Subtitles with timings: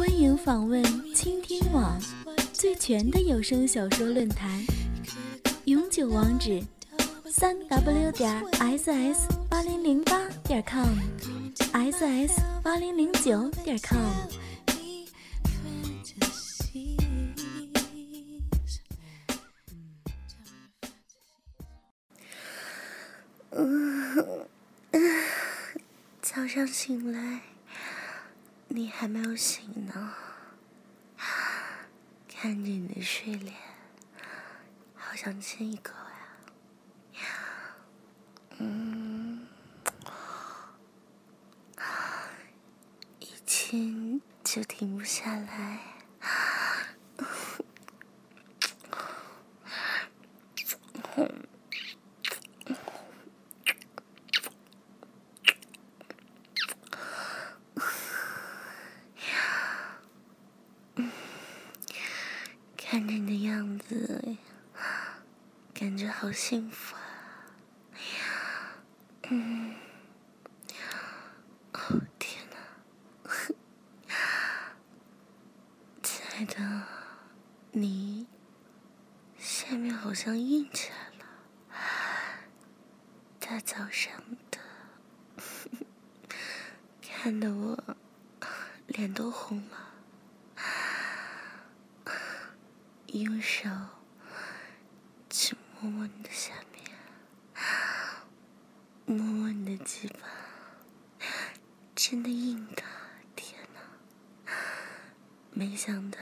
[0.00, 0.82] 欢迎访问
[1.14, 2.00] 倾听网
[2.54, 4.64] 最全的有声小说论坛，
[5.66, 6.58] 永久网址：
[7.30, 8.42] 三 w 点
[8.78, 14.00] ss 八零零八点 com，ss 八零零九点 com。
[26.22, 27.42] 早上醒来，
[28.72, 30.14] 你还没有醒呢。
[32.28, 33.54] 看着你的睡脸，
[34.94, 35.92] 好想亲一口
[37.14, 37.20] 呀。
[38.58, 39.48] 嗯，
[43.18, 45.80] 一亲就停不下来。
[62.76, 64.36] 看着你的样子，
[65.90, 67.02] 感觉好幸福啊！
[69.28, 69.74] 嗯，
[71.72, 72.56] 哦天哪，
[76.00, 76.86] 亲爱的，
[77.72, 78.28] 你
[79.36, 81.24] 下面好像硬起来了，
[83.40, 84.12] 大早上
[84.52, 84.58] 的，
[87.02, 87.96] 看得我
[88.86, 89.88] 脸都红了。
[93.08, 93.68] 用手
[95.80, 96.84] 摸摸你的下面，
[99.06, 100.28] 摸摸你的鸡巴，
[101.94, 102.82] 真的硬的，
[103.34, 104.52] 天哪！
[105.52, 106.18] 没想到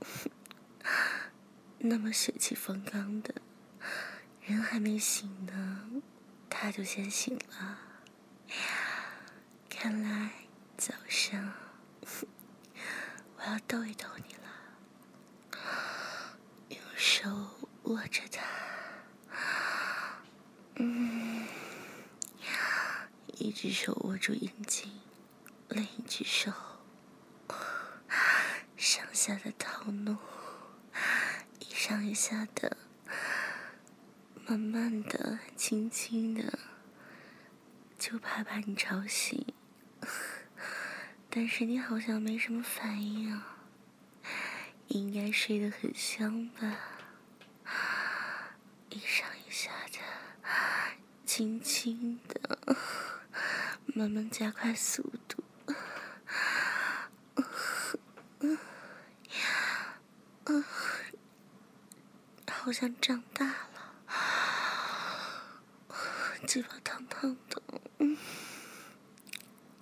[1.80, 3.34] 那么血气方刚的
[4.40, 6.02] 人还没醒呢，
[6.48, 7.78] 他就先醒了。
[9.68, 10.30] 看来
[10.78, 11.52] 早上
[13.36, 14.40] 我要逗一逗你了。
[16.70, 17.28] 用手
[17.84, 18.42] 握着它，
[23.48, 24.92] 一只手握住阴茎，
[25.70, 26.52] 另一只手
[28.76, 30.18] 上下的套弄，
[31.58, 32.76] 一上一下的，
[34.44, 36.58] 慢慢的、轻轻的，
[37.98, 39.46] 就怕把你吵醒，
[41.30, 43.56] 但是你好像没什么反应啊，
[44.88, 46.80] 应该睡得很香吧。
[48.90, 49.98] 一上一下的，
[51.24, 52.58] 轻轻的，
[53.98, 55.42] 慢慢加快速度，
[62.48, 63.96] 好像长大了，
[66.46, 67.60] 嘴巴烫烫的，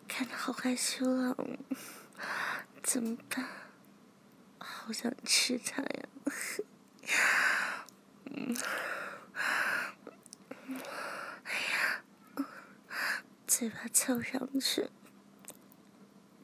[0.08, 1.36] 看着好害羞啊，
[2.82, 3.46] 怎么办？
[4.58, 6.08] 好想吃它呀！
[13.58, 14.90] 嘴巴凑上去，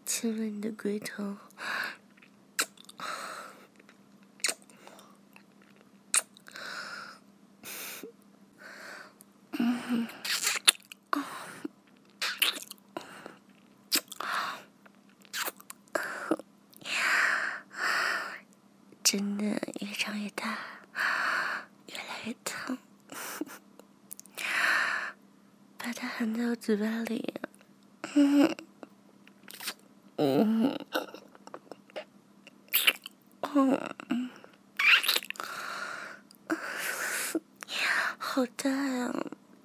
[0.07, 1.37] 亲吻你的龟头，
[19.05, 19.45] 真的
[19.81, 20.57] 越长越大，
[21.89, 22.79] 越来越疼。
[25.77, 25.93] 把
[26.65, 27.35] 嘴巴里，
[28.15, 28.57] 嗯，
[30.17, 30.79] 嗯，
[33.41, 34.31] 嗯，
[38.17, 39.13] 好大呀，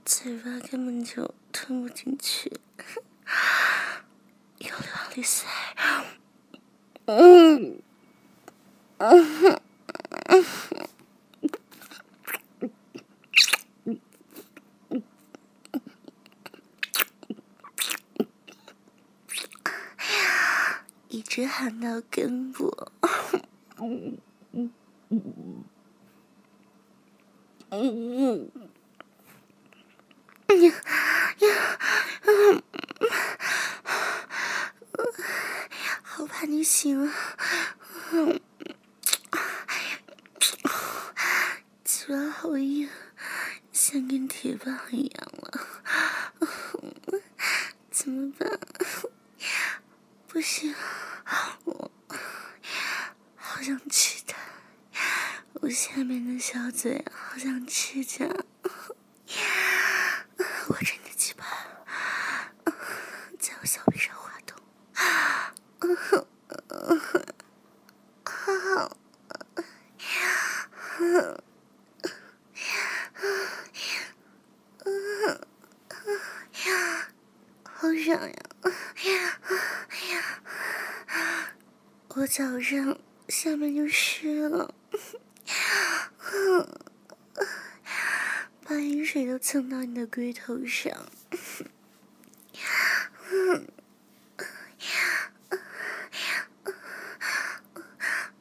[0.05, 2.51] 嘴巴根本就吞不进去，
[4.57, 5.45] 用力往里塞，
[7.05, 7.79] 嗯，
[8.97, 9.61] 嗯。
[21.09, 21.21] 一
[21.97, 22.75] 直喊到根部，
[23.79, 24.17] 嗯
[24.51, 24.71] 嗯
[25.09, 25.21] 嗯
[27.69, 28.51] 嗯
[30.61, 30.73] 呀
[31.39, 31.47] 呀，
[36.03, 37.11] 好怕你醒了，
[41.83, 42.89] 嘴巴好硬，
[43.71, 45.67] 像根铁棒一样了，
[47.91, 48.59] 怎么办？
[50.27, 50.73] 不行，
[53.67, 54.37] 想吃它，
[55.55, 58.25] 我下面的小嘴好想吃它。
[82.09, 82.97] 我早上
[83.29, 84.73] 下面就湿了，
[88.63, 91.09] 把雨水都蹭到你的龟头上，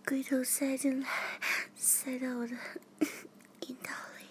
[0.05, 1.09] 龟头塞进来，
[1.77, 2.57] 塞到我的
[3.61, 4.27] 阴道里，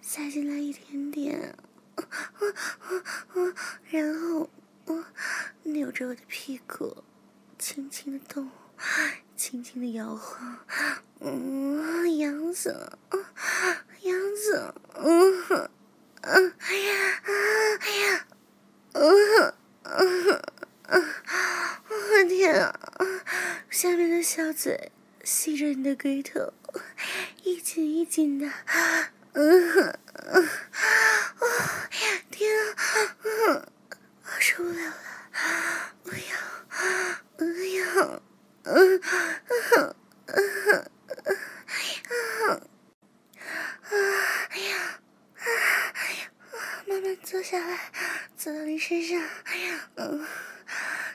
[0.00, 1.56] 塞进来一点点，
[3.90, 4.50] 然后。
[5.64, 7.04] 扭着我的屁股，
[7.58, 8.48] 轻轻的动，
[9.36, 10.58] 轻轻的摇晃，
[11.20, 12.98] 嗯，痒死了，
[14.02, 15.70] 痒死了，嗯，
[16.22, 17.22] 嗯，哎呀，
[17.80, 18.26] 哎呀，
[18.92, 20.42] 嗯，嗯，
[20.86, 21.04] 嗯，
[21.88, 22.78] 我天啊，
[23.70, 24.92] 下面的小嘴
[25.24, 26.52] 吸着你的龟头，
[27.42, 28.48] 一紧一紧的，
[29.32, 30.48] 嗯，嗯，
[32.30, 33.66] 天啊，嗯，
[34.24, 34.94] 我受不了了。
[36.04, 36.18] 我要，
[37.36, 38.22] 我要，
[38.64, 39.94] 嗯，嗯，
[40.26, 40.34] 嗯，
[42.32, 42.60] 嗯，
[44.50, 45.00] 哎呀，
[45.94, 46.20] 哎呀，
[46.86, 47.92] 慢慢坐下来，
[48.36, 50.26] 坐到你身上，哎呀，嗯，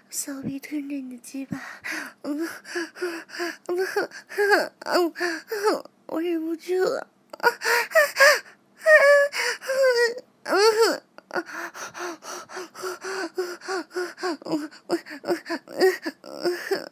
[0.09, 1.59] 小臂吞着你的鸡巴，
[2.21, 2.47] 嗯，嗯，
[3.01, 3.87] 嗯，嗯，嗯，
[6.07, 7.07] 我忍不住了，
[7.39, 7.49] 啊，
[10.43, 10.53] 啊，
[11.29, 11.39] 啊，
[14.45, 14.69] 嗯，
[16.21, 16.91] 嗯，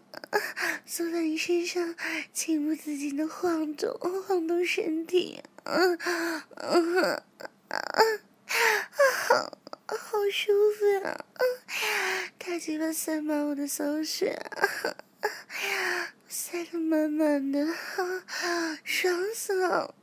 [0.85, 1.95] 坐在你身上，
[2.33, 3.93] 情不自禁的晃动，
[4.27, 5.97] 晃动身体，嗯
[6.55, 7.21] 嗯
[7.67, 8.19] 嗯，
[9.27, 11.25] 好，好舒服呀！
[12.39, 14.35] 他鸡巴塞满我的骚穴，
[16.61, 17.59] 塞得满满的，
[18.83, 19.95] 爽死了！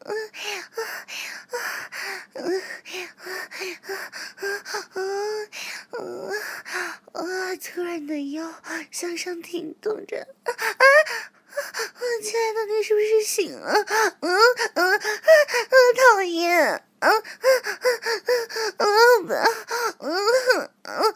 [7.12, 7.54] 啊！
[7.62, 8.52] 突然的腰
[8.90, 10.84] 向上挺动着，啊啊！
[12.22, 13.72] 亲爱的，你是不是醒了？
[14.20, 14.36] 嗯
[14.74, 15.00] 嗯嗯，
[15.96, 16.82] 讨厌！
[16.98, 17.14] 啊啊
[18.78, 18.84] 啊啊！
[19.22, 19.32] 不
[20.00, 20.10] 嗯
[20.82, 21.14] 嗯，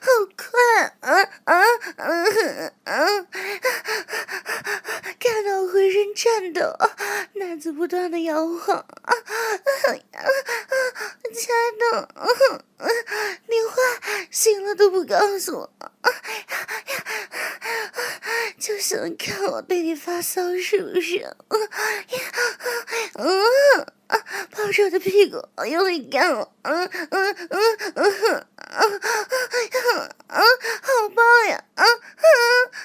[0.00, 0.50] 好快！
[1.00, 1.54] 啊啊
[1.96, 2.04] 啊
[2.84, 2.90] 啊！
[5.20, 5.68] 看到我
[6.50, 6.76] 浑身颤抖，
[7.34, 9.14] 奶子不断的摇晃，啊啊
[10.12, 10.24] 啊！
[11.32, 12.08] 亲爱的，
[13.46, 13.76] 你话
[14.30, 15.70] 醒了都不告诉我，
[18.58, 21.24] 就想看我对你发骚是不是？
[23.14, 23.86] 嗯，
[24.50, 27.60] 抱着我的屁股用力干我，嗯嗯嗯
[27.94, 28.78] 嗯啊
[30.28, 30.42] 啊，
[30.82, 31.64] 好棒呀！
[31.74, 31.88] 啊啊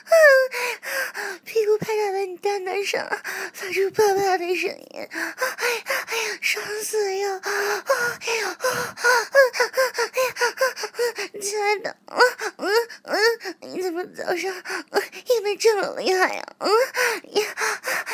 [0.06, 1.40] 啊！
[1.46, 3.08] 屁股拍打在你蛋蛋上，
[3.54, 7.40] 发出啪啪的声音，哎呀哎呀，爽死呀！
[7.44, 8.58] 哎呀，
[11.40, 12.18] 亲爱的，嗯
[13.04, 13.18] 嗯，
[13.62, 16.44] 你怎么早上硬的这么厉害呀？
[16.60, 16.72] 嗯
[17.34, 17.46] 呀呀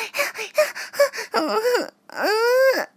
[0.10, 0.60] 呀，
[1.32, 2.88] 嗯嗯。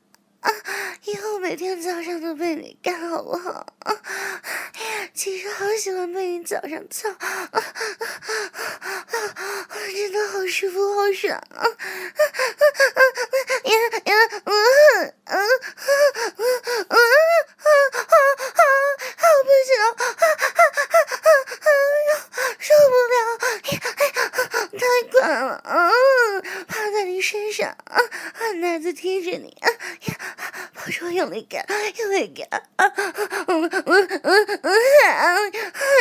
[1.04, 3.66] 以后每天早上都被你干好不好？
[5.14, 6.08] 其实好喜欢
[6.84, 7.08] 被你早上操，
[9.92, 11.64] 真的好舒服，好爽啊！
[13.64, 13.72] 呀
[14.04, 14.14] 呀，
[14.44, 14.52] 嗯
[15.24, 15.38] 嗯嗯
[16.34, 16.42] 嗯
[16.88, 16.96] 嗯，
[19.16, 19.68] 好不行，
[21.60, 21.66] 哎
[22.08, 22.12] 呦，
[22.58, 23.16] 受不了，
[24.78, 27.98] 太快了，嗯，趴在你身上，啊
[28.60, 29.68] 奶子贴着你，呀。
[30.86, 31.64] 我说用力干，
[31.96, 32.84] 用力干，啊，
[33.48, 34.68] 嗯嗯嗯嗯嗯，
[35.08, 35.40] 啊，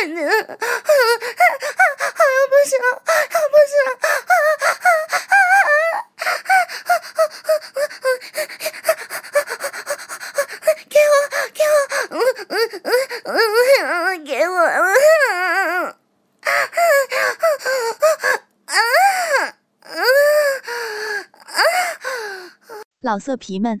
[0.04, 3.08] 你，啊，好像不行，啊
[3.48, 6.28] 不行，啊啊啊啊啊！
[10.90, 11.14] 给我，
[11.54, 11.76] 给我，
[12.10, 12.16] 嗯
[12.48, 12.52] 嗯
[13.24, 13.32] 嗯
[13.88, 14.68] 嗯，给我，啊
[15.30, 15.34] 啊
[15.80, 15.96] 啊
[21.46, 21.64] 啊！
[23.00, 23.80] 老色皮们。